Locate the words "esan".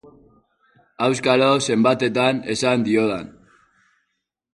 2.55-2.87